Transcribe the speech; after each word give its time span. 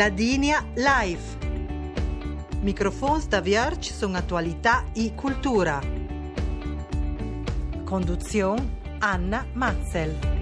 Ladinia 0.00 0.64
Live. 0.76 1.36
Microfons 2.62 3.28
da 3.28 3.42
Vierge 3.42 3.92
sono 3.92 4.16
attualità 4.16 4.86
e 4.94 5.12
cultura. 5.14 5.78
Conduzione 7.84 8.78
Anna 9.00 9.44
Matzel. 9.52 10.39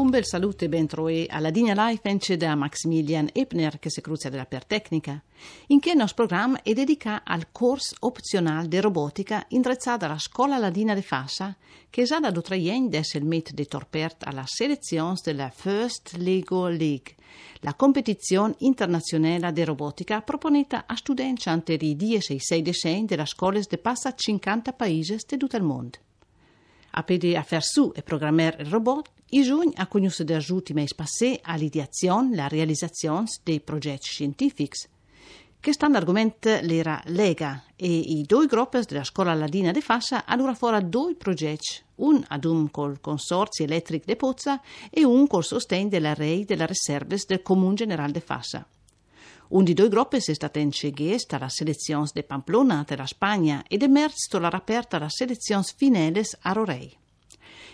Un 0.00 0.08
bel 0.08 0.24
saluto 0.24 0.64
e 0.64 0.70
ben 0.70 0.86
trovato 0.86 1.26
alla 1.28 1.50
Digna 1.50 1.74
Life 1.74 2.08
ence 2.08 2.38
da 2.38 2.54
Maximilian 2.54 3.28
Ebner 3.34 3.78
che 3.78 3.90
si 3.90 4.00
cruzia 4.00 4.30
della 4.30 4.46
per 4.46 4.64
tecnica, 4.64 5.22
in 5.66 5.78
che 5.78 5.90
il 5.90 5.98
nostro 5.98 6.24
programma 6.24 6.62
è 6.62 6.72
dedicato 6.72 7.20
al 7.26 7.48
corso 7.52 7.96
opzionale 7.98 8.66
di 8.66 8.80
robotica 8.80 9.44
indrezzato 9.48 10.06
alla 10.06 10.18
Scuola 10.18 10.56
Ladina 10.56 10.94
de 10.94 11.02
Fassa, 11.02 11.54
che 11.90 12.04
è 12.04 12.18
da 12.18 12.30
dotraien 12.30 12.88
des 12.88 13.12
il 13.12 13.26
met 13.26 13.52
de 13.52 13.66
torpert 13.66 14.26
alla 14.26 14.44
selezione 14.46 15.18
della 15.22 15.50
First 15.50 16.14
Lego 16.16 16.66
League, 16.68 17.16
la 17.60 17.74
competizione 17.74 18.54
internazionale 18.60 19.52
di 19.52 19.64
robotica 19.64 20.22
proponeta 20.22 20.84
a 20.86 20.96
studenti 20.96 21.50
ante 21.50 21.74
i 21.74 21.94
10 21.94 22.36
e 22.36 22.40
6 22.40 22.62
decenni 22.62 23.04
della 23.04 23.26
scuola 23.26 23.60
de 23.60 23.76
passa 23.76 24.14
50 24.14 24.72
paesi 24.72 25.18
di 25.28 25.36
tutto 25.36 25.56
il 25.58 25.62
mondo. 25.62 25.98
A 26.92 27.02
pede 27.02 27.36
a 27.36 27.42
faire 27.42 27.64
e 27.94 28.02
programmare 28.02 28.62
il 28.62 28.68
robot, 28.68 29.10
i 29.30 29.42
giugni 29.42 29.72
ha 29.76 29.86
conosciuto 29.86 30.32
degli 30.32 30.50
ultimi 30.50 30.84
passé 30.94 31.38
all'ideazione 31.42 32.32
e 32.32 32.36
la 32.36 32.48
realizzazione 32.48 33.26
dei 33.44 33.60
progetti 33.60 34.08
scientifici. 34.08 34.88
Che 35.60 35.72
stanno 35.72 35.98
argomento 35.98 36.58
l'era 36.62 37.00
Lega 37.06 37.62
e 37.76 37.86
i 37.86 38.22
due 38.22 38.46
gruppi 38.46 38.80
della 38.88 39.04
scuola 39.04 39.34
ladina 39.34 39.72
di 39.72 39.82
Fassa 39.82 40.24
hanno 40.24 40.52
fuori 40.54 40.88
due 40.88 41.14
progetti, 41.14 41.82
un 41.96 42.24
ad 42.28 42.44
un 42.44 42.70
col 42.70 42.98
Consorzio 43.00 43.66
Elettric 43.66 44.04
de 44.04 44.16
Pozza 44.16 44.60
e 44.88 45.04
un 45.04 45.26
col 45.26 45.44
sostegno 45.44 45.90
della 45.90 46.14
REI 46.14 46.44
della 46.44 46.64
Reserves 46.64 47.26
del 47.26 47.42
Comune 47.42 47.74
Generale 47.74 48.12
de 48.12 48.20
Fassa. 48.20 48.66
Un 49.50 49.64
di 49.64 49.74
due 49.74 49.88
gruppi 49.88 50.18
è 50.18 50.20
stato 50.20 50.60
inceghesta 50.60 51.36
la 51.36 51.48
selezione 51.48 52.08
de 52.14 52.22
Pamplona 52.22 52.84
della 52.86 53.04
Spagna 53.06 53.64
ed 53.66 53.82
è 53.82 53.86
emerso 53.86 54.38
la 54.38 54.46
aperta 54.46 55.00
la 55.00 55.08
selezione 55.08 55.64
finales 55.64 56.38
a 56.42 56.52
Rorei. 56.52 56.96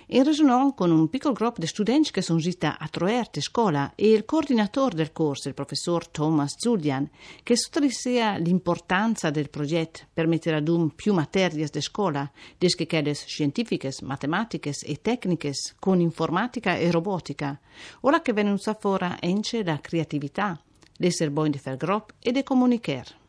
In 0.06 0.24
regione 0.24 0.72
con 0.74 0.90
un 0.90 1.10
piccolo 1.10 1.34
gruppo 1.34 1.60
di 1.60 1.66
studenti 1.66 2.12
che 2.12 2.22
sono 2.22 2.38
giunti 2.38 2.64
a 2.64 2.88
Troerte 2.90 3.42
scuola 3.42 3.92
e 3.94 4.10
il 4.10 4.24
coordinatore 4.24 4.96
del 4.96 5.12
corso, 5.12 5.48
il 5.48 5.54
professor 5.54 6.08
Thomas 6.08 6.54
Zulian, 6.56 7.10
che 7.42 7.58
sottolineia 7.58 8.38
l'importanza 8.38 9.28
del 9.28 9.50
progetto 9.50 10.06
per 10.10 10.26
mettere 10.26 10.56
ad 10.56 10.68
un 10.68 10.94
più 10.94 11.12
materie 11.12 11.68
di 11.70 11.80
scuola, 11.82 12.30
desche 12.56 12.86
quelle 12.86 13.12
scientifiche, 13.12 13.92
matematiche 14.00 14.72
e 14.82 15.02
tecniche, 15.02 15.52
con 15.78 16.00
informatica 16.00 16.74
e 16.74 16.90
robotica, 16.90 17.60
ora 18.00 18.22
che 18.22 18.32
vengono 18.32 18.56
fuori 18.78 19.14
ence 19.20 19.62
la 19.62 19.78
creatività, 19.78 20.58
di 20.98 21.58
fare 21.58 21.76
gruppo 21.76 22.14
e 22.20 22.32
di 22.32 22.42
comunicare. 22.42 23.24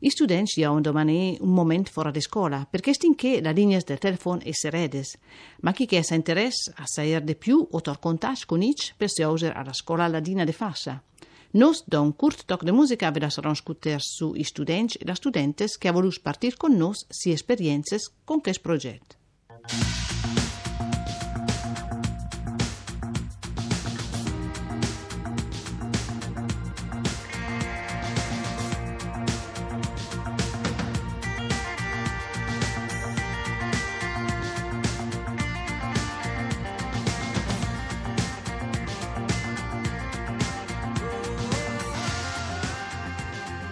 I 0.00 0.10
studenti 0.10 0.62
hanno 0.62 0.80
domani 0.80 1.36
un 1.40 1.52
momento 1.52 1.90
fuori 1.90 2.12
di 2.12 2.20
scuola, 2.20 2.64
perché 2.70 2.92
stinché 2.94 3.40
la 3.40 3.50
linea 3.50 3.80
del 3.84 3.98
telefono 3.98 4.40
è 4.42 4.52
seredes, 4.52 5.18
ma 5.62 5.72
chi 5.72 5.88
ha 5.96 6.14
interesse 6.14 6.72
a 6.76 6.86
sapere 6.86 7.24
di 7.24 7.34
più 7.34 7.66
o 7.68 7.80
tor 7.80 7.98
contatto 7.98 8.44
con 8.46 8.62
ich 8.62 8.94
per 8.96 9.10
si 9.10 9.22
usare 9.22 9.54
alla 9.54 9.72
scuola 9.72 10.06
ladina 10.06 10.44
de 10.44 10.52
Fassa. 10.52 11.02
Nos 11.50 11.82
da 11.86 12.00
un 12.00 12.14
curto 12.14 12.44
toc 12.44 12.62
de 12.62 12.72
musica 12.72 13.10
vi 13.10 13.28
saranno 13.28 13.54
scuter 13.54 14.00
su 14.00 14.34
i 14.34 14.44
studenti 14.44 14.98
e 14.98 15.04
le 15.04 15.14
studentes 15.14 15.78
che 15.78 15.88
ha 15.88 15.92
voluto 15.92 16.20
partire 16.22 16.56
con 16.56 16.76
nos 16.76 17.06
si 17.08 17.32
esperienze 17.32 17.96
con 18.22 18.40
questo 18.40 18.62
progetto. 18.62 19.16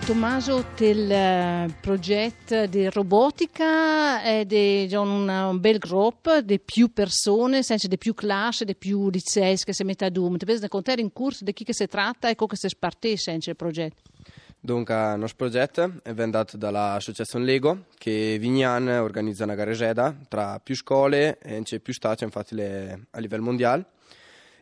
Tommaso, 0.06 0.65
del 0.77 1.11
eh, 1.11 1.67
progetto 1.81 2.67
di 2.67 2.89
robotica 2.89 4.22
è 4.22 4.44
di 4.44 4.89
un, 4.94 5.56
bel 5.59 5.78
gruppo 5.78 6.41
di 6.43 6.61
più 6.61 6.93
persone, 6.93 7.65
senza 7.65 7.89
di 7.89 7.99
più 7.99 8.15
classi, 8.15 8.65
di 8.65 8.77
più 8.77 9.11
licei 9.11 9.56
che 9.56 9.72
si 9.72 9.83
mettono 9.83 10.11
a 10.11 10.12
dum. 10.12 10.37
Ti 10.37 10.44
vedi 10.44 10.69
contare 10.69 11.00
in 11.00 11.12
corso 11.12 11.43
di 11.43 11.53
chi 11.53 11.65
che 11.65 11.75
si 11.75 11.89
tratta 11.89 12.28
e 12.28 12.37
come 12.37 12.55
si 12.55 12.69
spartisce 12.69 13.33
senza 13.33 13.50
il 13.50 13.56
progetto? 13.56 14.03
Dunque, 14.61 14.94
il 14.94 15.19
nostro 15.19 15.39
progetto 15.39 15.94
è 16.05 16.15
vendato 16.15 16.56
dall'associazione 16.56 17.44
Lego 17.44 17.87
che 17.99 18.37
Vignan 18.38 18.87
organizza 18.87 19.43
una 19.43 19.56
garegeda 19.56 20.17
tra 20.28 20.61
più 20.61 20.77
scuole 20.77 21.38
e 21.41 21.81
più 21.81 21.93
stati 21.93 22.23
infatti 22.23 22.55
le, 22.55 23.06
a 23.11 23.19
livello 23.19 23.43
mondiale 23.43 23.87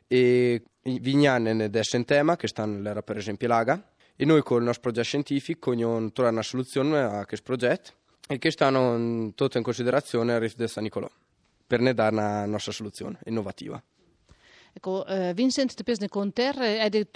e 0.07 0.63
Vignan 0.85 1.47
è 1.47 1.51
un 1.51 2.05
tema 2.07 2.37
che 2.37 2.49
stanno 2.49 3.03
per 3.03 3.19
esempio 3.19 3.47
Laga 3.49 3.93
e 4.17 4.25
noi 4.25 4.43
con 4.43 4.59
il 4.59 4.65
nostro 4.65 4.83
progetto 4.83 5.07
scientifico 5.07 5.73
abbiamo 5.73 6.13
trovato 6.13 6.35
una 6.35 6.45
soluzione 6.45 7.01
a 7.01 7.27
questo 7.27 7.45
progetto 7.45 7.91
e 8.29 8.39
che 8.39 8.51
stanno 8.51 9.33
tutto 9.35 9.59
in 9.59 9.65
considerazione 9.65 10.35
al 10.35 10.41
Rift 10.41 10.57
di 10.57 10.69
San 10.69 10.85
Nicolò 10.85 11.11
per 11.67 11.81
ne 11.81 11.95
dare 11.95 12.15
una 12.15 12.45
nostra 12.47 12.73
soluzione 12.73 13.19
innovativa. 13.25 13.83
Ecco, 14.77 15.07
eh, 15.07 15.33
Vincent 15.35 15.73
Tepesne 15.73 16.09
con 16.09 16.33
te 16.33 16.49
hai 16.49 17.07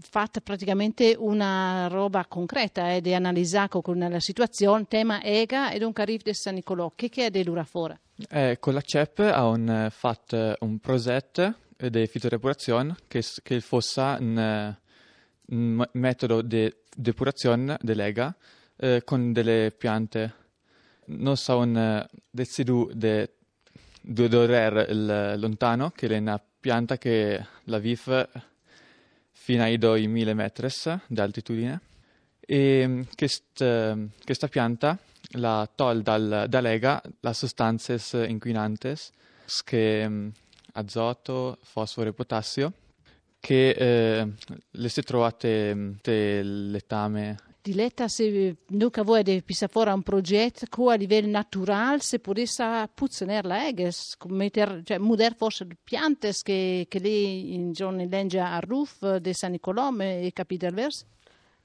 fatto 0.00 0.40
praticamente 0.42 1.16
una 1.18 1.88
roba 1.88 2.26
concreta 2.26 2.94
ed 2.94 3.06
è 3.06 3.14
analizzato 3.14 3.80
con 3.80 3.98
la 3.98 4.20
situazione, 4.20 4.86
tema 4.86 5.22
EGA 5.22 5.72
ed 5.72 5.82
un 5.82 5.94
carif 5.94 6.22
di 6.22 6.34
San 6.34 6.54
Nicolò. 6.54 6.92
Che, 6.94 7.08
che 7.08 7.26
è 7.26 7.30
di 7.30 7.42
lura 7.42 7.64
fuori? 7.64 7.94
Eh, 8.28 8.58
con 8.60 8.74
la 8.74 8.82
CEP 8.82 9.20
ha 9.20 9.90
fatto 9.90 10.56
un 10.60 10.78
progetto 10.78 11.54
di 11.76 12.06
fitodepurazione 12.06 12.96
che, 13.08 13.22
che 13.42 13.60
fosse 13.60 14.16
un 14.20 14.76
metodo 15.48 16.42
di 16.42 16.72
depurazione 16.94 17.76
delega 17.80 18.34
eh, 18.76 19.02
con 19.04 19.32
delle 19.32 19.72
piante. 19.76 20.34
Non 21.06 21.36
so 21.36 21.58
un 21.58 21.76
eh, 21.76 22.08
decidu 22.30 22.90
de 22.92 23.32
dorer 24.00 25.36
lontano 25.36 25.90
che 25.90 26.06
è 26.06 26.18
una 26.18 26.40
pianta 26.60 26.96
che 26.96 27.44
la 27.64 27.78
vive 27.78 28.28
fino 29.32 29.62
ai 29.64 29.78
2000 29.78 30.34
metri 30.34 30.68
di 31.08 31.20
altitudine 31.20 31.80
e 32.40 33.04
questa, 33.16 33.98
questa 34.24 34.48
pianta 34.48 34.96
la 35.32 35.68
tol 35.74 36.02
dal, 36.02 36.46
da 36.48 36.60
lega 36.60 37.02
le 37.20 37.32
sostanze 37.34 38.00
inquinanti 38.26 38.94
che 39.64 40.30
azoto, 40.72 41.58
fosforo 41.62 42.08
e 42.08 42.12
potassio 42.12 42.72
che 43.46 43.70
eh, 43.70 44.28
le 44.72 44.88
si 44.88 45.02
trovate 45.02 45.72
mm, 45.72 45.92
letame 46.02 47.36
Diletta, 47.62 48.08
se 48.08 48.56
nunca 48.70 49.02
vuoi 49.02 49.22
di 49.22 49.42
fuori 49.68 49.90
un 49.90 50.02
progetto 50.02 50.66
che 50.68 50.92
a 50.92 50.94
livello 50.94 51.28
naturale 51.28 52.00
se 52.00 52.18
potesse 52.18 52.88
puzzare 52.92 53.46
la 53.46 53.68
eges, 53.68 54.16
metter, 54.26 54.82
cioè 54.84 54.98
mudare 54.98 55.34
forse 55.36 55.64
le 55.64 55.76
piante 55.82 56.32
che, 56.42 56.86
che 56.88 56.98
lì 56.98 57.54
in 57.54 57.72
giorni 57.72 58.08
lengia 58.08 58.50
a 58.50 58.58
roof 58.58 59.16
di 59.16 59.32
San 59.32 59.52
Nicolò 59.52 59.92
e 59.96 60.30
capite 60.32 60.66
il 60.66 60.74
verso? 60.74 61.06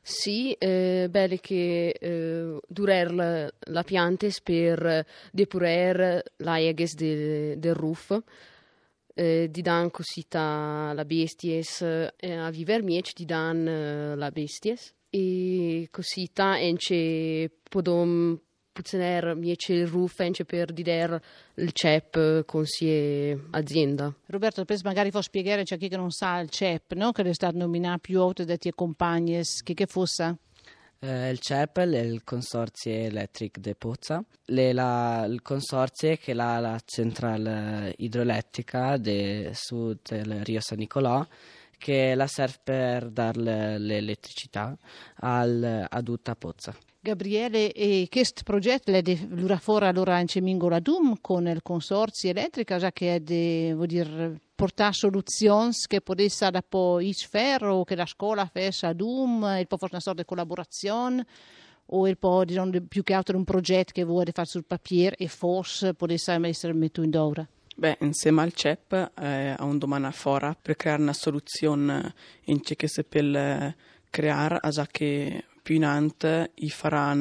Sì, 0.01 0.53
eh, 0.53 1.07
belle 1.09 1.39
che 1.39 1.95
eh, 1.99 2.59
durer 2.67 3.13
la, 3.13 3.51
la 3.59 3.83
piante 3.83 4.31
per 4.43 5.05
depurare 5.31 6.25
la 6.37 6.59
eges 6.59 6.93
del 6.95 7.57
de 7.59 7.73
roof 7.73 8.21
eh, 9.13 9.49
di 9.49 9.61
dan 9.61 9.91
cosita 9.91 10.93
la 10.93 11.05
besties 11.05 11.81
eh, 11.81 12.35
a 12.35 12.49
viver 12.49 12.83
miec 12.83 13.13
di 13.13 13.25
dan 13.25 13.67
eh, 13.67 14.15
la 14.15 14.31
besties 14.31 14.93
e 15.09 15.87
cosita 15.91 16.59
ence 16.59 17.51
podom 17.69 18.39
puzzener 18.71 19.35
miece 19.35 19.73
il 19.73 19.87
roof 19.87 20.19
ence 20.21 20.45
per 20.45 20.71
dider 20.71 21.21
il 21.55 21.71
CEP 21.73 22.45
con 22.45 22.65
sie 22.65 23.37
azienda. 23.51 24.13
Roberto, 24.27 24.63
penso 24.65 24.83
magari 24.85 25.11
può 25.11 25.21
spiegare 25.21 25.61
a 25.61 25.75
chi 25.75 25.89
che 25.89 25.97
non 25.97 26.09
sa 26.09 26.39
il 26.39 26.49
CEP, 26.49 26.93
no? 26.93 27.11
che 27.11 27.23
è 27.23 27.33
stato 27.33 27.57
nominato 27.57 27.99
più 27.99 28.19
volte 28.19 28.45
da 28.45 28.55
tie 28.55 28.73
compagni, 28.73 29.41
che 29.63 29.73
che 29.73 29.85
fosse? 29.85 30.37
Eh, 31.03 31.31
il 31.31 31.39
CEPEL 31.39 31.93
è 31.93 31.99
il 32.01 32.23
Consorzio 32.23 32.91
Electric 32.91 33.57
de 33.57 33.73
Pozza, 33.73 34.23
è 34.45 34.71
la, 34.71 35.25
il 35.27 35.41
consorzio 35.41 36.15
che 36.17 36.33
ha 36.33 36.59
la 36.59 36.79
centrale 36.85 37.95
idroelettrica 37.97 38.97
del 38.97 39.49
sud 39.55 40.01
del 40.03 40.43
Rio 40.43 40.61
San 40.61 40.77
Nicolò 40.77 41.25
che 41.79 42.13
la 42.13 42.27
serve 42.27 42.59
per 42.63 43.09
dare 43.09 43.79
l'elettricità 43.79 44.77
al, 45.15 45.87
a 45.89 46.01
tutta 46.03 46.35
Pozza. 46.35 46.75
Gabriele, 47.03 47.71
e 47.71 48.07
questo 48.11 48.43
progetto 48.43 48.91
è 48.91 49.01
l'ura 49.29 49.57
fuori 49.57 49.87
allora 49.87 50.19
in 50.19 50.27
Cemingola 50.27 50.79
Dum 50.79 51.17
con 51.19 51.47
il 51.47 51.63
consorzio 51.63 52.29
elettrico, 52.29 52.77
già 52.77 52.91
che 52.91 53.15
è 53.15 53.19
di, 53.19 53.75
dire, 53.87 54.39
portare 54.53 54.93
soluzioni 54.93 55.71
che 55.87 56.01
potessero 56.01 56.59
poi 56.69 57.07
il 57.07 57.15
ferro, 57.15 57.83
che 57.85 57.95
la 57.95 58.05
scuola 58.05 58.45
faccia 58.45 58.89
a 58.89 58.93
Dum, 58.93 59.43
e 59.45 59.65
poi 59.65 59.79
forse 59.79 59.95
una 59.95 59.99
sorta 59.99 60.21
di 60.21 60.27
collaborazione 60.27 61.25
o 61.87 62.07
il 62.07 62.19
po' 62.19 62.45
diciamo, 62.45 62.69
più 62.87 63.01
che 63.01 63.15
altro 63.15 63.35
un 63.35 63.45
progetto 63.45 63.93
che 63.93 64.03
vuole 64.03 64.31
fare 64.31 64.47
sul 64.47 64.65
papier 64.65 65.15
e 65.17 65.27
forse 65.27 65.95
potesse 65.95 66.33
essere 66.33 66.73
messo 66.73 67.01
in 67.01 67.17
ora? 67.17 67.47
Beh, 67.75 67.97
insieme 68.01 68.43
al 68.43 68.53
CEP 68.53 69.11
eh, 69.19 69.55
a 69.57 69.63
un 69.63 69.79
domani 69.79 70.11
fuori 70.11 70.55
per 70.61 70.75
creare 70.75 71.01
una 71.01 71.13
soluzione 71.13 72.13
in 72.43 72.61
ciò 72.61 72.75
che 72.75 72.87
si 72.87 73.03
può 73.03 73.21
creare, 74.11 74.59
già 74.69 74.85
che 74.85 75.45
più 75.61 75.75
in 75.75 75.85
avanti 75.85 76.69
farà 76.69 77.11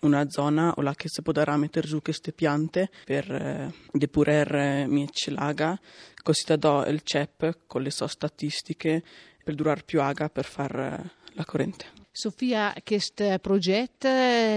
una, 0.00 0.30
zona 0.30 0.72
o 0.74 0.92
che 0.94 1.08
si 1.08 1.22
potrà 1.22 1.56
mettere 1.56 1.86
giù 1.86 2.00
queste 2.00 2.32
piante 2.32 2.90
per 3.04 3.30
eh, 3.30 3.72
depurare 3.92 4.86
mieci 4.86 5.30
laga, 5.30 5.78
così 6.22 6.56
da 6.56 6.86
il 6.86 7.02
CEP 7.02 7.66
con 7.66 7.82
le 7.82 7.90
sue 7.90 8.08
statistiche 8.08 9.02
per 9.42 9.54
durare 9.54 9.82
più 9.84 10.00
aga 10.00 10.28
per 10.28 10.44
fare 10.44 11.10
la 11.32 11.44
corrente. 11.44 11.97
Sofia, 12.18 12.74
questo 12.82 13.38
progetto 13.40 14.08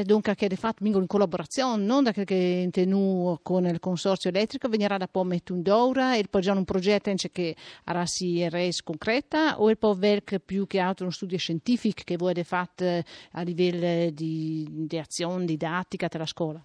dunque, 0.04 0.34
che 0.34 0.48
è 0.48 0.56
fatto 0.56 0.84
in 0.84 1.06
collaborazione 1.06 1.84
non 1.84 2.02
da 2.02 2.12
che 2.12 2.68
tenu 2.72 3.38
con 3.44 3.68
il 3.68 3.80
consorzio 3.80 4.32
elettrico 4.32 4.68
venirà 4.68 4.98
da 4.98 5.08
poi 5.08 5.26
mettere 5.26 5.54
un 5.60 5.62
d'ora 5.62 6.16
e 6.16 6.24
poi 6.28 6.42
già 6.42 6.54
un 6.54 6.66
progetto 6.66 7.14
che 7.32 7.56
sarà 7.86 8.08
si 8.08 8.50
resa 8.50 8.82
concreta 8.84 9.62
o 9.62 9.72
poi 9.76 9.96
verk 9.96 10.40
più 10.40 10.66
che 10.66 10.80
altro 10.80 11.06
uno 11.06 11.14
studio 11.14 11.38
scientifico 11.38 12.02
che 12.04 12.18
voi 12.18 12.32
avete 12.32 12.48
fatto 12.48 12.84
a 12.84 13.42
livello 13.44 14.10
di, 14.10 14.68
di 14.68 14.98
azione 14.98 15.46
didattica 15.46 16.08
della 16.08 16.26
scuola? 16.26 16.60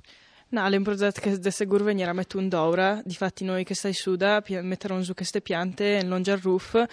Progetto 0.49 1.21
che 1.21 1.39
de 1.39 1.51
sicuro 1.51 1.83
venirà 1.83 2.13
metto 2.13 2.39
un 2.39 2.49
d'ora. 2.49 3.03
Difatti 3.05 3.45
noi 3.45 3.65
che 3.65 3.75
stai 3.75 3.93
su 3.93 4.15
da 4.15 4.41
metteremo 4.47 5.03
su 5.03 5.13
queste 5.13 5.41
piante 5.41 5.99
in 6.01 6.09
Longer 6.09 6.41
Roof 6.41 6.85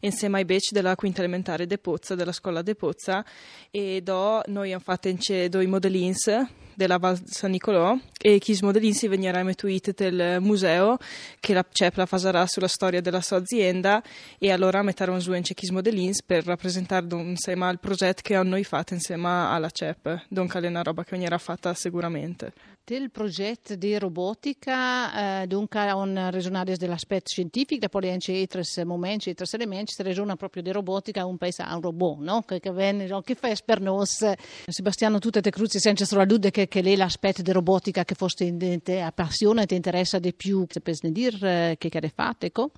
insieme 0.00 0.38
ai 0.38 0.46
bec 0.46 0.70
della 0.70 0.96
quinta 0.96 1.20
elementare 1.20 1.66
de 1.66 1.76
Pozza, 1.76 2.14
della 2.14 2.32
scuola 2.32 2.62
de 2.62 2.74
Pozza 2.74 3.22
e 3.70 4.00
do 4.00 4.42
noi 4.46 4.72
abbiamo 4.72 4.82
fatto 4.82 5.08
in 5.08 5.18
due 5.50 5.66
modellins 5.66 6.30
della 6.74 6.96
Val 6.96 7.20
San 7.26 7.50
Nicolò 7.50 7.94
e 8.18 8.38
chi 8.38 8.56
modellini 8.62 8.94
si 8.94 9.08
venirà 9.08 9.42
mettuito 9.42 9.92
del 9.94 10.40
museo 10.40 10.96
che 11.38 11.52
la 11.52 11.66
CEPLA 11.70 12.06
farà 12.06 12.46
sulla 12.46 12.66
storia 12.66 13.02
della 13.02 13.20
sua 13.20 13.36
azienda 13.36 14.02
e 14.38 14.50
allora 14.50 14.82
metteremo 14.82 15.20
su 15.20 15.34
in 15.34 15.42
chi 15.42 15.70
modellini 15.70 16.14
per 16.24 16.46
rappresentare 16.46 17.06
insieme 17.10 17.66
al 17.66 17.78
progetto 17.78 18.22
che 18.24 18.36
hanno 18.36 18.50
noi 18.50 18.64
fatto 18.64 18.94
insieme 18.94 19.28
alla 19.28 19.68
CEP. 19.68 20.24
Dunque 20.28 20.60
è 20.60 20.66
una 20.66 20.82
roba 20.82 21.04
che 21.04 21.10
venirà 21.10 21.36
fatta 21.36 21.74
sicuramente 21.74 22.71
del 22.84 23.10
progetto 23.10 23.76
di 23.76 23.96
robotica, 23.98 25.42
eh, 25.42 25.46
dunque 25.46 25.90
un 25.92 26.30
regionale 26.30 26.76
dell'aspetto 26.76 27.28
scientifico, 27.28 27.88
poi 27.88 28.10
anche 28.10 28.46
altri 28.52 28.84
momenti, 28.84 29.30
altri 29.30 29.46
elementi, 29.52 29.92
si 29.92 30.02
regiona 30.02 30.36
proprio 30.36 30.62
di 30.62 30.72
robotica 30.72 31.24
un 31.24 31.36
paese 31.36 31.62
a 31.62 31.74
un 31.74 31.82
robot, 31.82 32.18
no? 32.18 32.42
Che, 32.42 32.60
che, 32.60 32.72
viene, 32.72 33.06
che 33.22 33.34
fa 33.34 33.52
per 33.64 33.80
noi. 33.80 34.06
Sebastiano, 34.06 35.18
tu 35.18 35.30
te 35.30 35.48
cruci 35.50 35.78
senza 35.78 36.04
sulla 36.04 36.24
luce 36.24 36.50
che, 36.50 36.68
che 36.68 36.82
lei 36.82 36.96
l'aspetto 36.96 37.42
di 37.42 37.52
robotica 37.52 38.04
che 38.04 38.14
fosse 38.14 38.56
te 38.82 39.00
appassiona 39.00 39.62
e 39.62 39.66
ti 39.66 39.74
interessa 39.74 40.18
di 40.18 40.34
più, 40.34 40.66
se 40.68 40.80
puoi 40.80 40.96
dire 41.12 41.70
eh, 41.70 41.76
che 41.78 41.88
che 41.88 41.98
hai 41.98 42.12
fatto, 42.14 42.46
ecco? 42.46 42.70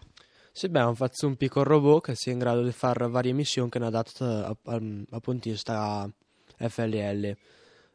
Sì, 0.52 0.68
beh, 0.68 0.78
hanno 0.78 0.94
fatto 0.94 1.26
un 1.26 1.36
piccolo 1.36 1.64
robot 1.64 2.04
che 2.04 2.14
sia 2.14 2.32
in 2.32 2.38
grado 2.38 2.62
di 2.62 2.70
fare 2.70 3.08
varie 3.08 3.32
missioni 3.32 3.68
che 3.70 3.78
hanno 3.78 3.90
dato 3.90 4.24
a, 4.24 4.56
a, 4.64 4.80
appunto 5.10 5.48
questa 5.48 6.08
FLL. 6.56 7.36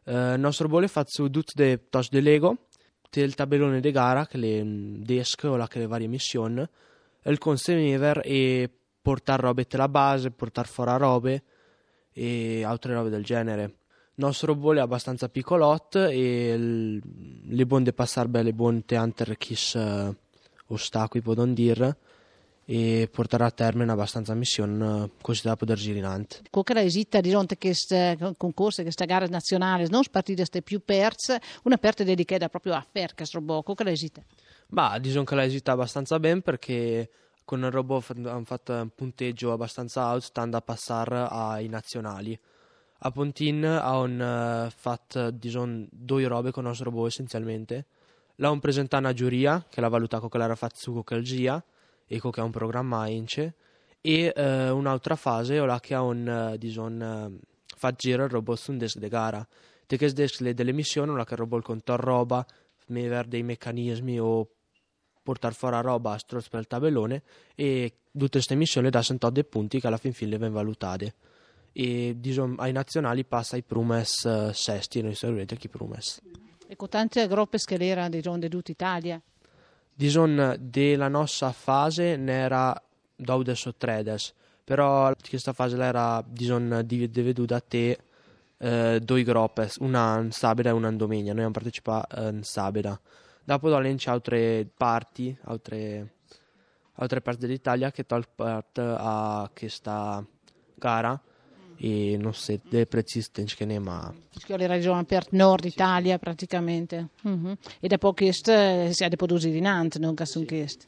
Il 0.06 0.36
nostro 0.40 0.66
robot 0.66 0.84
è 0.84 0.88
fatto 0.88 1.30
tutte 1.30 1.64
le 1.64 1.82
cose 1.90 2.10
di 2.12 2.22
Lego, 2.22 2.68
il 3.12 3.36
tabellone 3.36 3.80
di 3.80 3.92
gara, 3.92 4.26
che 4.26 4.38
le 4.38 4.64
desk 5.04 5.44
o 5.46 5.56
le 5.56 5.88
varie 5.88 6.08
missioni, 6.08 6.66
il 7.24 7.38
consegnever 7.38 8.22
e 8.24 8.70
portare 9.02 9.42
robe 9.42 9.66
la 9.72 9.90
base, 9.90 10.32
portare 10.32 10.68
fuori 10.68 10.98
robe 10.98 11.44
e 12.12 12.64
altre 12.64 12.94
robe 12.94 13.10
del 13.10 13.24
genere. 13.24 13.64
Il 13.64 14.26
nostro 14.26 14.54
robot 14.54 14.78
è 14.78 14.80
abbastanza 14.80 15.30
piccolotto 15.30 16.06
e 16.06 16.56
le 16.58 17.66
buone 17.66 17.94
passare 17.94 18.28
bene, 18.28 18.54
buone 18.54 18.84
ante 18.90 19.38
chis 19.38 19.74
uh, 19.74 20.14
ostacoli, 20.68 21.24
potremmo 21.24 21.54
dire 21.54 21.98
e 22.72 23.10
porterà 23.12 23.48
a 23.48 23.50
termine 23.50 23.92
abbastanza 23.92 24.36
missione 24.36 25.06
eh, 25.06 25.10
così 25.24 25.42
da 25.42 25.56
poter 25.56 25.76
girare 25.76 25.98
in 25.98 26.06
avanti. 26.06 26.42
Quella 26.52 26.84
esita 26.84 27.20
di 27.20 27.32
fronte 27.32 27.56
a 27.56 27.58
questo 27.58 28.36
concorso, 28.38 28.82
a 28.82 28.84
questa 28.84 29.06
gara 29.06 29.26
nazionale, 29.26 29.88
non 29.90 30.04
partite 30.12 30.46
più 30.62 30.80
perse, 30.86 31.42
una 31.64 31.80
parte 31.80 32.04
dedicata 32.04 32.48
proprio 32.48 32.76
a 32.76 32.86
questo 33.16 33.40
robot, 33.40 33.74
quella 33.74 33.90
esita? 33.90 34.22
Bah, 34.68 35.00
diciamo 35.00 35.24
che 35.24 35.34
l'ha 35.34 35.46
esita 35.46 35.72
abbastanza 35.72 36.20
bene 36.20 36.42
perché 36.42 37.10
con 37.44 37.64
il 37.64 37.72
robot 37.72 38.12
hanno 38.12 38.44
fatto 38.46 38.74
un 38.74 38.90
punteggio 38.94 39.52
abbastanza 39.52 40.04
alto, 40.04 40.26
stando 40.26 40.56
a 40.56 40.62
passare 40.62 41.26
ai 41.28 41.68
nazionali. 41.70 42.40
A 43.00 43.10
Pontin 43.10 43.64
hanno 43.66 44.66
uh, 44.66 44.70
fatto 44.70 45.32
diciamo, 45.32 45.88
due 45.90 46.28
robe 46.28 46.52
con 46.52 46.62
il 46.62 46.70
nostro 46.70 46.92
robot 46.92 47.08
essenzialmente. 47.08 47.86
L'hanno 48.36 48.60
presentato 48.60 49.02
una 49.02 49.14
giuria 49.14 49.66
che 49.68 49.82
l'ha 49.82 49.88
valutato 49.88 50.30
che 50.30 50.38
l'era 50.38 50.56
fatto 50.56 50.78
su 50.78 51.02
quel 51.04 51.24
GIA 51.24 51.64
ecco 52.16 52.30
che 52.30 52.40
ha 52.42 52.44
un 52.44 52.52
programma 52.52 53.02
AINCE 53.02 53.54
e 54.02 54.34
eh, 54.36 54.70
un'altra 54.70 55.16
fase 55.16 55.60
o 55.60 55.80
che 55.80 55.94
ha 55.94 56.02
un 56.02 56.56
diciamo, 56.58 57.40
fa 57.76 57.92
girare 57.92 58.26
il 58.26 58.32
robot 58.32 58.58
su 58.58 58.72
un 58.72 58.78
desk 58.78 58.98
di 58.98 59.08
gara. 59.08 59.48
Te 59.86 59.98
che 59.98 60.12
desk 60.12 60.42
le 60.42 60.54
delle 60.54 60.72
missioni 60.72 61.16
la 61.16 61.24
che 61.24 61.34
il 61.34 61.40
robot 61.40 61.64
conta 61.64 61.96
roba 61.96 62.46
avere 62.88 63.28
dei 63.28 63.44
meccanismi 63.44 64.20
o 64.20 64.50
portare 65.22 65.54
fuori 65.54 65.80
roba 65.82 66.14
a 66.14 66.20
per 66.50 66.60
il 66.60 66.68
tabellone 66.68 67.22
e 67.54 67.94
tutte 68.12 68.30
queste 68.32 68.56
missioni 68.56 68.90
da 68.90 69.04
dei 69.30 69.46
punti 69.46 69.80
che 69.80 69.88
alla 69.88 69.98
fin 69.98 70.14
fine 70.14 70.38
vengono 70.38 70.54
valutate. 70.54 71.14
E 71.72 72.16
diciamo, 72.18 72.56
ai 72.58 72.72
nazionali 72.72 73.24
passa 73.26 73.56
ai 73.56 73.62
Prumes 73.62 74.24
uh, 74.24 74.52
sesti 74.52 75.02
noi 75.02 75.16
arrivati 75.22 75.68
a 75.68 75.70
Prumes 75.70 76.22
e 76.72 76.76
con 76.76 76.88
tante 76.88 77.28
groppe 77.28 77.58
che 77.58 77.78
era 77.80 78.08
di 78.10 78.22
de 78.22 78.48
tutta 78.48 78.72
Italia 78.72 79.20
Dison 80.00 80.56
della 80.58 81.10
nostra 81.10 81.52
fase 81.52 82.16
n'era 82.16 82.74
daudes 83.18 83.66
o 83.66 83.76
tredes, 83.76 84.34
però 84.64 85.12
questa 85.28 85.52
fase 85.52 85.76
era 85.78 86.24
dison 86.26 86.84
diveduta 86.86 87.58
a 87.58 87.60
te 87.60 88.00
eh, 88.60 89.02
due 89.04 89.24
groppe, 89.24 89.70
una 89.80 90.18
in 90.20 90.32
Sabeda 90.32 90.70
e 90.70 90.72
una 90.72 90.88
in 90.88 90.96
Domenica, 90.96 91.34
noi 91.34 91.44
abbiamo 91.44 91.52
partecipato 91.52 92.16
eh, 92.16 92.30
in 92.30 92.44
Sabeda. 92.44 92.98
Dopo 93.44 93.68
da 93.68 93.82
c'è 93.82 94.10
altre 94.10 94.66
parti, 94.74 95.38
altre, 95.44 96.14
altre 96.94 97.20
parti 97.20 97.46
dell'Italia 97.46 97.92
che 97.92 98.06
tolgono 98.06 98.36
parte 98.36 98.82
a 98.82 99.52
questa 99.54 100.26
gara 100.76 101.22
e 101.82 102.18
non 102.18 102.34
so 102.34 102.60
se 102.62 102.86
precise 102.86 103.30
che 103.32 103.66
ne 103.66 103.80
ma 103.80 104.14
le 104.46 104.68
regioni 104.68 105.06
per 105.06 105.28
nord 105.32 105.64
Italia 105.66 106.18
praticamente. 106.18 107.10
Mm-hmm. 107.28 107.54
e 107.80 107.88
dopo 107.88 108.14
questo 108.14 108.52
si 108.92 109.04
ha 109.04 109.08
dei 109.08 109.18
produrre 109.18 109.50
in 109.50 109.66
ant 109.66 109.98
non 109.98 110.14
che 110.14 110.26
sono 110.26 110.46
questo 110.46 110.88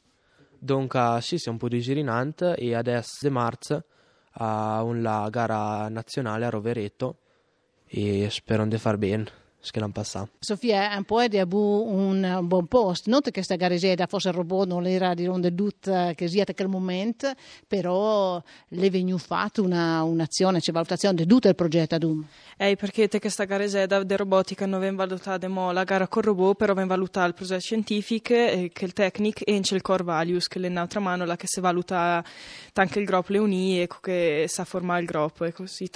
dunque 0.60 1.20
sì 1.22 1.38
siamo 1.38 1.58
produrre 1.58 2.00
in 2.00 2.10
ant 2.10 2.54
e 2.58 2.76
adesso 2.76 3.18
di 3.22 3.30
marzo 3.30 3.84
a 4.34 4.84
una 4.84 5.30
gara 5.30 5.88
nazionale 5.90 6.46
a 6.46 6.50
Rovereto 6.50 7.18
e 7.86 8.28
spero 8.30 8.66
di 8.66 8.78
far 8.78 8.98
bene 8.98 9.41
che 9.70 9.80
l'hanno 9.80 9.92
passato. 9.92 10.30
Sofia, 10.40 10.96
un 10.96 11.04
po' 11.04 11.28
di 11.28 11.40
un 11.40 12.40
buon 12.44 12.66
posto, 12.68 13.10
non 13.10 13.22
che 13.22 13.32
questa 13.32 13.56
gareggiata 13.56 14.08
fosse 14.08 14.30
il 14.30 14.34
robot, 14.34 14.68
non 14.68 14.86
era 14.88 15.14
di 15.14 15.26
ronde 15.26 15.54
tutta 15.54 16.14
che 16.14 16.28
sia 16.28 16.44
a 16.48 16.54
quel 16.54 16.68
momento, 16.68 17.32
però 17.68 18.42
le 18.70 18.86
è 18.86 18.90
venuta 18.90 19.24
fatta 19.24 19.62
una, 19.62 20.04
un'azione, 20.04 20.60
c'è 20.60 20.72
valutazione 20.72 21.16
di 21.16 21.26
tutto 21.26 21.48
il 21.48 21.56
progetto 21.56 21.96
ad 21.96 22.04
un. 22.04 22.24
Eh, 22.58 22.76
perché 22.76 23.08
te 23.08 23.20
questa 23.20 23.44
gareggiata 23.44 24.04
di 24.04 24.16
robotica 24.16 24.66
non 24.66 24.80
viene 24.80 24.96
valutata 24.96 25.48
la 25.48 25.84
gara 25.84 26.08
con 26.08 26.24
il 26.24 26.30
robot, 26.30 26.56
però 26.58 26.74
viene 26.74 26.90
valutata 26.90 27.28
il 27.28 27.34
progetto 27.34 27.60
scientifico, 27.60 28.34
eh, 28.34 28.72
che 28.74 28.86
il 28.86 28.94
tecnico 28.94 29.44
e 29.46 29.56
il 29.56 29.82
core 29.82 30.04
values, 30.04 30.48
che 30.48 30.60
è 30.60 30.66
in 30.66 30.78
altra 30.78 31.00
mano, 31.00 31.26
la 31.26 31.36
che 31.36 31.48
si 31.48 31.60
valuta 31.60 32.24
anche 32.74 33.00
il 33.00 33.06
gruppo 33.06 33.32
le 33.32 33.38
uni, 33.38 33.80
ecco 33.80 33.98
che 34.02 34.46
sa 34.48 34.66
formare 34.66 35.02
il 35.02 35.08
gruppo 35.08 35.46
e 35.46 35.52
così. 35.52 35.90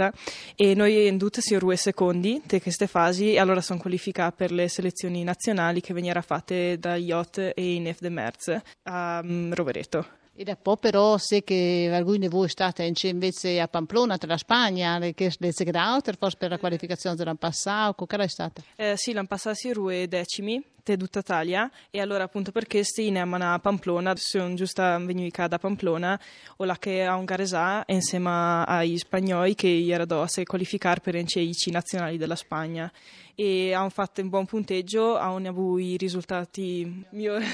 E 0.55 0.73
noi 0.73 1.07
in 1.07 1.17
tutte 1.17 1.41
siamo 1.41 1.63
due 1.63 1.75
secondi 1.75 2.41
di 2.45 2.61
queste 2.61 2.87
fasi, 2.87 3.37
allora 3.37 3.54
allora 3.55 3.61
sono 3.61 3.79
qualificate 3.79 4.35
per 4.35 4.51
le 4.51 4.67
selezioni 4.67 5.23
nazionali 5.23 5.79
che 5.79 5.93
venivano 5.93 6.21
fatte 6.21 6.77
da 6.77 6.95
IOT 6.95 7.53
e 7.55 7.73
INEF 7.75 7.99
de 7.99 8.09
Merz 8.09 8.57
a 8.83 9.21
um, 9.23 9.53
Rovereto. 9.53 10.05
E 10.37 10.43
dopo 10.43 10.75
però 10.75 11.17
se 11.17 11.43
che 11.43 11.89
alcuni 11.93 12.17
di 12.17 12.27
voi 12.27 12.49
state 12.49 12.91
invece 13.03 13.61
a 13.61 13.69
Pamplona, 13.69 14.17
tra 14.17 14.27
la 14.27 14.37
Spagna, 14.37 14.99
che 14.99 15.33
le 15.37 15.53
segretate 15.53 16.11
forse 16.19 16.35
per 16.37 16.49
la 16.49 16.57
qualificazione 16.57 17.15
dell'anno 17.15 17.37
passato, 17.37 18.05
che 18.05 18.17
è 18.17 18.27
stata? 18.27 18.61
Eh, 18.75 18.97
sì, 18.97 19.13
l'anno 19.13 19.27
passato 19.27 19.55
si 19.55 19.69
erano 19.69 20.05
decimi, 20.07 20.61
te 20.85 20.95
tutta 20.95 21.19
Italia. 21.19 21.69
E 21.89 21.99
allora 21.99 22.23
appunto 22.23 22.51
perché 22.51 22.83
sti 22.83 23.07
in 23.07 23.17
a 23.17 23.59
Pamplona, 23.59 24.13
sono 24.15 24.53
giusta 24.53 24.97
venuta 24.99 25.47
da 25.47 25.57
Pamplona 25.57 26.17
o 26.57 26.63
la 26.63 26.77
che 26.77 27.03
ha 27.03 27.15
un 27.15 27.25
garesà 27.25 27.83
insieme 27.87 28.63
ai 28.65 28.97
spagnoli 28.97 29.55
che 29.55 29.85
erano 29.87 30.21
a 30.21 30.29
qualificare 30.43 31.01
per 31.01 31.15
i 31.15 31.25
nazionali 31.71 32.17
della 32.17 32.35
Spagna. 32.35 32.89
E 33.33 33.73
hanno 33.73 33.89
fatto 33.89 34.21
un 34.21 34.29
buon 34.29 34.45
punteggio, 34.45 35.17
hanno 35.17 35.49
avuto 35.49 35.79
i 35.79 35.97
risultati 35.97 37.05
migliori 37.09 37.45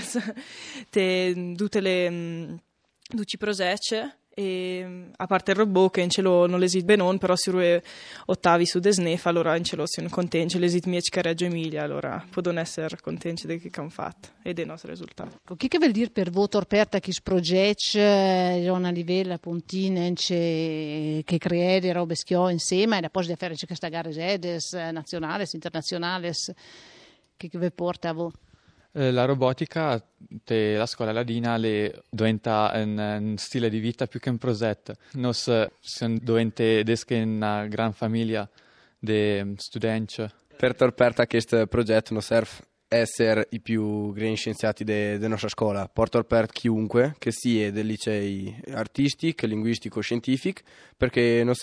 di 0.92 1.56
tutte 1.56 1.82
le 1.82 2.60
duci 3.10 3.38
prosece 3.38 4.18
e, 4.42 5.10
a 5.16 5.28
parte 5.28 5.52
il 5.52 5.58
robot 5.58 5.92
che 5.94 6.02
in 6.02 6.10
cielo 6.10 6.48
non 6.48 6.60
l'esit 6.60 6.84
benon 6.84 7.18
però 7.18 7.36
si 7.36 7.50
rue 7.52 7.84
ottavi 8.26 8.66
su 8.66 8.80
Desnef 8.80 9.26
allora 9.26 9.56
in 9.56 9.64
cielo 9.64 9.86
sono 9.86 10.10
contenti. 10.10 10.60
L'esit 10.60 10.86
mie 10.86 11.02
che 11.02 11.22
Reggio 11.22 11.46
Emilia 11.46 11.84
allora 11.84 12.24
possono 12.30 12.60
essere 12.60 12.98
contenti 13.02 13.48
di 13.48 13.60
che 13.60 13.70
hanno 13.80 13.90
fatto 13.90 14.30
e 14.42 14.54
dei 14.54 14.66
nostri 14.66 14.90
risultati 14.90 15.38
che 15.58 15.68
che 15.68 15.78
vuol 15.78 15.92
dire 15.92 16.10
per 16.10 16.30
voi 16.30 16.48
torperta 16.48 17.00
chi 17.00 17.12
sprogetch 17.12 17.94
Giona 17.94 18.90
eh, 18.90 18.92
Livella 18.92 19.38
Pontine 19.38 20.14
che 20.14 21.24
crea 21.24 21.94
robe 21.94 22.16
schio 22.16 22.50
insieme 22.50 23.00
e 23.00 23.10
poi 23.10 23.26
di 23.26 23.36
fare 23.36 23.56
questa 23.66 23.88
gara 23.90 24.12
sedes 24.12 24.74
eh, 24.74 24.92
nazionali 24.92 25.46
internazionali 25.52 26.32
che 27.38 27.50
vi 27.54 27.72
porta 27.72 28.10
a 28.10 28.14
voi 28.14 28.32
la 28.94 29.26
robotica 29.26 30.04
della 30.18 30.86
scuola 30.86 31.12
ladina 31.12 31.56
le 31.58 32.04
diventa 32.10 32.72
un, 32.76 32.98
un, 32.98 33.38
stile 33.38 33.70
di 33.70 33.80
vita 33.80 34.08
più 34.08 34.20
che 34.20 34.30
un 34.30 34.38
progetto. 34.38 34.96
Noi 35.14 35.34
siamo 35.34 36.18
diventati 36.20 37.14
una 37.14 37.66
gran 37.68 37.94
famiglia 37.94 38.50
di 39.00 39.54
studenti. 39.58 40.26
Per 40.58 40.76
torperta 40.76 41.26
questo 41.26 41.66
progetto 41.68 42.14
non 42.14 42.22
serve 42.22 42.70
essere 42.94 43.48
i 43.52 43.62
più 43.62 44.12
grandi 44.12 44.36
scienziati 44.36 44.84
della 44.84 45.30
nostra 45.30 45.48
scuola. 45.48 45.88
Porto 45.88 46.18
aperto 46.18 46.52
chiunque, 46.52 47.16
che 47.18 47.32
sia 47.32 47.72
dei 47.72 47.86
licei 47.86 48.62
artistici, 48.74 49.48
linguistico, 49.48 50.02
scientifici, 50.02 50.62
perché 50.98 51.42
noi 51.46 51.56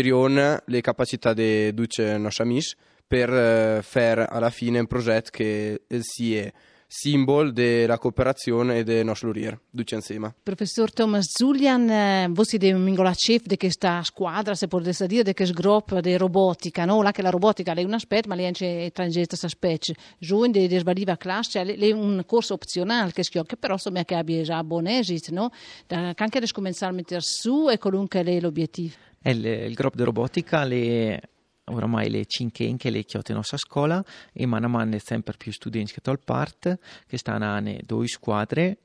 rione 0.00 0.62
le 0.66 0.80
capacità 0.80 1.32
di 1.32 1.68
i 1.68 2.18
nostri 2.18 2.42
amici 2.42 2.74
per 3.08 3.32
eh, 3.32 3.80
fare 3.82 4.26
alla 4.26 4.50
fine 4.50 4.78
un 4.78 4.86
progetto 4.86 5.30
che 5.32 5.80
sia 6.00 6.52
simbolo 6.90 7.50
della 7.50 7.98
cooperazione 7.98 8.78
e 8.78 8.82
del 8.82 9.04
nostro 9.04 9.28
lurier, 9.28 9.60
tutti 9.74 9.94
insieme. 9.94 10.34
Professor 10.42 10.90
Thomas 10.90 11.26
Zulian, 11.36 11.90
eh, 11.90 12.28
voi 12.30 12.44
siete 12.46 12.72
un 12.72 12.82
mingola 12.82 13.12
chef 13.12 13.42
di 13.44 13.58
questa 13.58 14.02
squadra, 14.02 14.54
se 14.54 14.68
potete 14.68 15.06
dire, 15.06 15.22
di 15.22 15.34
questo 15.34 15.54
gruppo 15.54 16.00
di 16.00 16.16
robotica, 16.16 16.86
no? 16.86 17.00
Anche 17.00 17.20
la 17.20 17.30
robotica 17.30 17.74
è 17.74 17.82
un 17.82 17.92
aspetto, 17.92 18.28
ma 18.28 18.34
lei 18.34 18.46
anche 18.46 18.90
trangetta 18.92 19.28
questa 19.28 19.48
specie. 19.48 19.94
Giù 20.18 20.46
di 20.46 20.78
sbadiva 20.78 21.16
classe, 21.16 21.60
è 21.62 21.92
un 21.92 22.22
corso 22.26 22.54
opzionale 22.54 23.12
che, 23.12 23.22
che 23.22 23.56
però 23.58 23.74
insomma 23.74 24.04
che 24.04 24.14
abbia 24.14 24.42
già 24.42 24.64
buon 24.64 24.86
esito, 24.86 25.32
no? 25.34 25.50
Da, 25.86 26.14
anche 26.16 26.40
di 26.40 26.50
cominciare 26.50 26.92
a 26.92 26.94
mettere 26.94 27.20
su 27.20 27.68
e 27.68 27.78
qualunque 27.78 28.22
è 28.22 28.40
l'obiettivo. 28.40 28.94
Il, 29.24 29.44
il 29.44 29.74
gruppo 29.74 29.96
di 29.96 30.04
robotica 30.04 30.64
le 30.64 31.20
oramai 31.68 32.10
le 32.10 32.26
cinque 32.26 32.74
che 32.76 32.90
le 32.90 33.04
chiotte 33.04 33.32
nostra 33.32 33.56
scuola 33.56 34.04
e 34.32 34.46
man 34.46 34.64
mano 34.70 34.98
sempre 34.98 35.34
più 35.36 35.52
studenti 35.52 35.92
che 35.92 36.00
tol 36.00 36.18
parte 36.18 36.78
che 37.06 37.18
stanno 37.18 37.54
a 37.54 37.62
due 37.84 38.06
squadre 38.06 38.78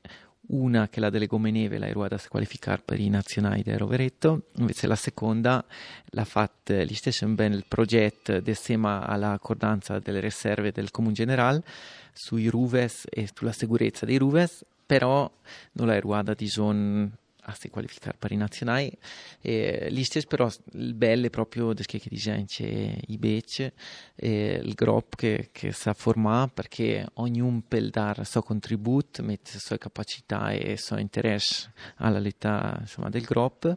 una 0.46 0.88
che 0.88 1.00
la 1.00 1.10
delle 1.10 1.26
Gomeneve 1.26 1.78
la 1.78 1.90
ruota 1.90 2.16
a 2.16 2.20
qualificare 2.28 2.82
per 2.84 3.00
i 3.00 3.08
nazionali 3.08 3.62
del 3.62 3.78
Roveretto, 3.78 4.48
invece 4.56 4.86
la 4.86 4.96
seconda 4.96 5.64
l'ha 6.06 6.24
fatta 6.24 6.82
gli 6.82 6.94
stessi 6.94 7.24
ben 7.26 7.52
il 7.52 7.64
progetto 7.66 8.40
insieme 8.44 9.00
alla 9.02 9.32
accordanza 9.32 9.98
delle 9.98 10.20
riserve 10.20 10.72
del 10.72 10.90
Comune 10.90 11.14
Generale 11.14 11.62
sui 12.12 12.48
Ruves 12.48 13.06
e 13.08 13.28
sulla 13.32 13.52
sicurezza 13.52 14.04
dei 14.04 14.18
Ruves, 14.18 14.64
però 14.84 15.30
non 15.72 15.86
la 15.86 15.98
ruota 15.98 16.34
di 16.34 16.48
zone 16.48 17.10
a 17.46 17.54
si 17.54 17.68
qualificare 17.68 18.16
per 18.18 18.32
i 18.32 18.36
nazionali. 18.36 18.90
E 19.40 19.88
lì 19.90 20.04
stesso 20.04 20.26
però 20.26 20.50
il 20.72 20.94
bello 20.94 21.26
è 21.26 21.30
proprio 21.30 21.72
che 21.74 22.00
disegna 22.08 22.44
i 22.48 23.18
bec 23.18 23.72
e 24.14 24.60
il 24.62 24.74
gruppo 24.74 25.16
che, 25.16 25.50
che 25.52 25.72
sa 25.72 25.92
formare 25.92 26.50
perché 26.52 27.06
ognuno 27.14 27.62
può 27.66 27.78
dare 27.80 28.22
il 28.22 28.26
suo 28.26 28.42
contributo 28.42 29.22
mette 29.22 29.52
le 29.54 29.58
sue 29.58 29.78
capacità 29.78 30.50
e 30.50 30.72
il 30.72 30.78
suo 30.78 30.98
interesse 30.98 31.72
alla 31.96 32.20
vita 32.20 32.76
insomma, 32.80 33.08
del 33.08 33.22
gruppo 33.22 33.76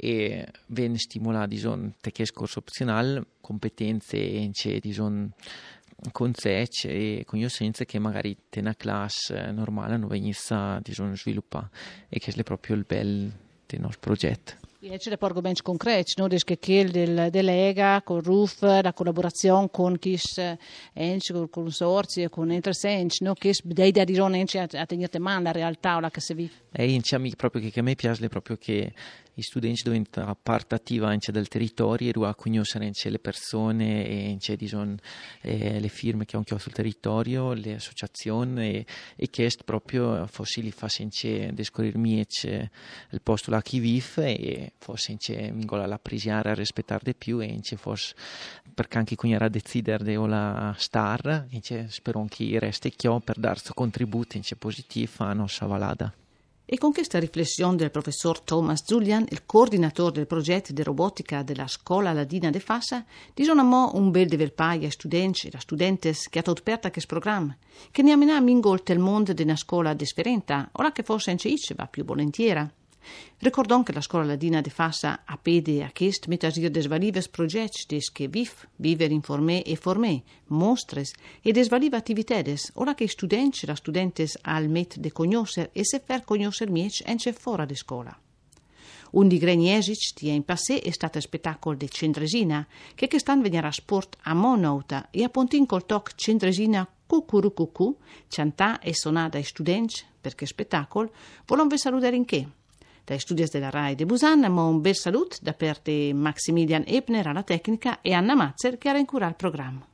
e 0.00 0.46
viene 0.66 0.96
stimolato 0.96 1.48
di 1.48 1.64
un 1.64 1.92
corso 2.32 2.60
opzionale 2.60 3.26
competenze 3.40 4.16
e 4.16 4.78
di 4.78 4.96
un 4.98 5.28
con 6.12 6.32
sé 6.34 6.68
e 6.84 7.24
conoscenze 7.26 7.84
che 7.84 7.98
magari 7.98 8.36
te 8.48 8.60
una 8.60 8.74
classe 8.74 9.50
normale 9.50 9.96
non 9.96 10.08
venisse 10.08 10.78
diciamo, 10.82 11.14
sviluppare 11.14 11.70
e 12.08 12.18
che 12.18 12.32
è 12.32 12.42
proprio 12.42 12.76
il 12.76 12.84
bel 12.86 13.32
del 13.66 13.80
nostro 13.80 14.00
progetto. 14.00 14.66
E 14.80 14.96
c'è 14.96 15.18
porgo 15.18 15.40
ben 15.40 15.54
concreti, 15.60 16.12
no? 16.18 16.28
Des 16.28 16.44
che 16.44 16.56
il 16.62 16.92
del 16.92 17.30
delega 17.30 18.00
con 18.02 18.20
RUF, 18.20 18.62
la 18.62 18.92
collaborazione 18.92 19.68
con 19.72 19.98
chi 19.98 20.16
ence 20.92 21.32
con 21.32 21.50
consorzi 21.50 22.28
con 22.28 22.52
Intersense, 22.52 23.24
no? 23.24 23.34
Che 23.34 23.54
dei 23.64 23.90
da 23.90 24.04
dire 24.04 24.22
a 24.22 24.86
tenere 24.86 25.18
mano 25.18 25.42
la 25.42 25.50
realtà 25.50 25.98
la 25.98 26.10
che 26.10 26.20
si 26.20 26.34
vive. 26.34 26.52
E 26.70 26.92
in 26.92 27.02
proprio 27.36 27.60
che, 27.60 27.70
che 27.70 27.80
a 27.80 27.82
me 27.82 27.96
piace 27.96 28.28
proprio 28.28 28.56
che 28.56 28.92
i 29.38 29.42
studenti 29.42 29.82
diventano 29.84 30.36
parte 30.40 30.74
attiva 30.74 31.08
anche 31.08 31.30
del 31.30 31.46
territorio 31.46 32.24
e 32.24 32.26
a 32.26 32.34
conoscere 32.34 32.90
le 33.04 33.18
persone 33.20 34.06
e 34.06 34.30
anche 34.30 34.56
diciamo, 34.56 34.96
eh, 35.42 35.78
le 35.78 35.88
firme 35.88 36.24
che 36.24 36.36
hanno 36.36 36.58
sul 36.58 36.72
territorio, 36.72 37.52
le 37.52 37.74
associazioni 37.74 38.74
e, 38.74 38.86
e 39.16 39.30
che 39.30 39.48
proprio 39.64 40.26
forse 40.26 40.60
li 40.60 40.72
fa 40.72 40.88
anche 40.98 41.50
descoprire 41.54 42.26
il 43.10 43.20
posto 43.22 43.50
là 43.50 43.62
che 43.62 43.78
vive 43.78 44.36
e 44.36 44.72
forse 44.78 45.12
anche 45.12 45.50
mingola 45.52 45.86
la 45.86 45.98
presiare 45.98 46.50
a 46.50 46.54
rispettare 46.54 47.02
di 47.04 47.14
più 47.14 47.40
e 47.40 47.50
anche 47.50 47.76
forse 47.76 48.14
perché 48.74 48.98
anche 48.98 49.14
qui 49.14 49.32
era 49.32 49.48
decidere 49.48 50.02
di 50.04 50.14
la 50.14 50.74
star 50.76 51.46
e 51.48 51.86
spero 51.88 52.24
che 52.28 52.58
resti 52.58 52.90
chiò 52.90 53.20
per 53.20 53.38
dare 53.38 53.60
suo 53.60 53.74
contributo 53.74 54.38
positivo 54.58 55.12
alla 55.18 55.32
nostra 55.32 55.66
valada. 55.66 56.12
E 56.70 56.76
con 56.76 56.92
questa 56.92 57.18
riflessione 57.18 57.76
del 57.76 57.90
professor 57.90 58.40
Thomas 58.40 58.84
Julian, 58.84 59.24
il 59.30 59.46
coordinatore 59.46 60.12
del 60.12 60.26
progetto 60.26 60.74
di 60.74 60.82
robotica 60.82 61.42
della 61.42 61.66
Scuola 61.66 62.12
Ladina 62.12 62.50
de 62.50 62.60
Fassa, 62.60 63.06
disonamò 63.32 63.92
un 63.94 64.10
bel 64.10 64.28
develpai 64.28 64.84
ai 64.84 64.90
studenti 64.90 65.48
e 65.48 65.52
a 65.54 65.60
studentes 65.60 66.28
che 66.28 66.40
ha 66.40 66.42
aperta 66.44 66.90
questo 66.90 67.08
programma, 67.08 67.56
che 67.90 68.02
ne 68.02 68.12
amena 68.12 68.38
mingolte 68.42 68.92
il 68.92 68.98
mondo 68.98 69.32
di 69.32 69.44
una 69.44 69.56
scuola 69.56 69.94
differente, 69.94 70.68
ora 70.72 70.92
che 70.92 71.02
forse 71.02 71.30
anche 71.30 71.56
va 71.74 71.86
più 71.86 72.04
volentieri. 72.04 72.68
Recordons 73.40 73.84
che 73.84 73.92
la 73.92 74.00
scuola 74.00 74.24
ladina 74.24 74.60
de 74.60 74.70
Fassa 74.70 75.22
a 75.24 75.36
pede 75.36 75.84
a 75.84 75.90
chest 75.90 76.26
metasir 76.26 76.70
des 76.70 76.86
valives 76.86 77.28
projets 77.28 77.86
des 77.86 78.10
che 78.10 78.26
vif, 78.26 78.66
viver 78.76 79.12
informé 79.12 79.62
e 79.64 79.76
formé, 79.76 80.24
mostres 80.48 81.12
e 81.42 81.52
des 81.52 81.68
valive 81.68 81.96
attivitedes, 81.96 82.72
ora 82.74 82.94
che 82.94 83.06
students 83.06 83.62
e 83.62 83.76
studentes 83.76 84.38
al 84.42 84.68
met 84.68 84.98
de 84.98 85.12
cognoscer 85.12 85.70
e 85.72 85.84
se 85.84 86.00
fer 86.00 86.24
cognoscer 86.24 86.68
miec 86.70 87.02
ence 87.06 87.32
fora 87.32 87.64
de 87.64 87.76
scuola. 87.76 88.18
Un 89.10 89.28
di 89.28 89.38
greni 89.38 89.72
esic 89.72 90.14
ti 90.14 90.28
in 90.28 90.44
passé 90.44 90.80
è 90.80 90.90
stato 90.90 91.20
spettacolo 91.20 91.76
de 91.76 91.88
Cendresina, 91.88 92.66
che 92.94 93.06
che 93.06 93.18
stan 93.18 93.40
venirà 93.40 93.70
sport 93.70 94.16
a 94.22 94.34
monouta 94.34 95.08
e 95.10 95.22
a 95.22 95.28
pontin 95.28 95.64
col 95.64 95.86
toc 95.86 96.14
Cendresina 96.14 96.86
cucurucucu, 97.06 97.96
ciantà 98.28 98.80
e 98.80 98.94
sonata 98.94 99.38
ai 99.38 99.44
studenti, 99.44 100.02
perché 100.20 100.44
spettacolo, 100.44 101.10
volon 101.46 101.68
ve 101.68 101.78
salutare 101.78 102.16
in 102.16 102.24
che? 102.26 102.48
Dai 103.08 103.18
studi 103.18 103.42
della 103.50 103.70
RAI 103.70 103.94
di 103.94 104.04
Busan, 104.04 104.44
un 104.44 104.82
bel 104.82 104.94
saluto 104.94 105.38
da 105.40 105.54
parte 105.54 106.12
Maximilian 106.12 106.84
Ebner 106.86 107.28
alla 107.28 107.42
tecnica 107.42 108.02
e 108.02 108.12
Anna 108.12 108.34
Mazzer 108.34 108.76
che 108.76 108.90
ha 108.90 108.98
incurato 108.98 109.30
il 109.30 109.36
programma. 109.36 109.87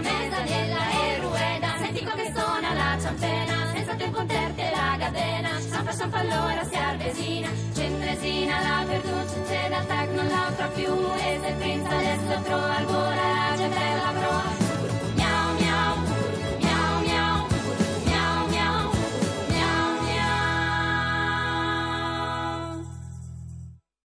mesa 0.00 0.40
della 0.40 0.90
Erueda. 1.14 1.76
Senti 1.78 2.04
come 2.04 2.32
suona 2.34 2.72
la 2.72 2.98
ciampena 3.00 3.66
Senza 3.72 3.94
tempo 3.94 4.20
interte 4.20 4.70
la 4.74 4.96
gabena 4.96 5.60
Sciampa, 5.60 5.92
sciampa, 5.92 6.18
allora 6.18 6.64
si 6.64 6.76
arvesina 6.76 7.48
Centresina, 7.74 8.60
la 8.62 8.84
perduce 8.86 9.42
C'è 9.46 9.68
da 9.68 9.84
tag, 9.84 10.10
non 10.10 10.28
la 10.28 10.70
più 10.74 10.92
E 11.16 11.40
se 11.42 11.52
pensa 11.58 11.96
adesso 11.96 12.42
trova 12.42 12.76
Allora 12.76 13.14
la 13.14 13.56
gemella 13.56 14.12
prova 14.12 14.69